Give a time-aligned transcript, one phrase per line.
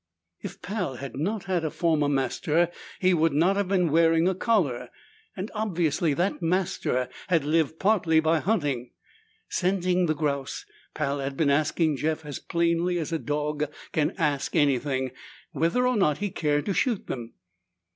[0.41, 4.33] If Pal had not had a former master, he would not have been wearing a
[4.33, 4.89] collar,
[5.37, 8.93] and obviously that master had lived partly by hunting.
[9.49, 14.55] Scenting the grouse, Pal had been asking Jeff, as plainly as a dog can ask
[14.55, 15.11] anything,
[15.51, 17.35] whether or not he cared to shoot them.